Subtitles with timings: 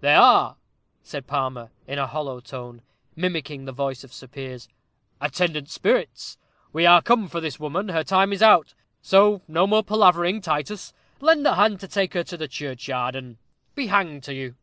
[0.00, 0.56] "They are,"
[1.04, 2.82] said Palmer, in a hollow tone,
[3.14, 4.68] mimicking the voice of Sir Piers,
[5.20, 6.38] "attendant spirits.
[6.72, 10.92] We are come for this woman; her time is out; so no more palavering, Titus.
[11.20, 13.36] Lend a hand to take her to the churchyard, and
[13.76, 14.56] be hanged to you."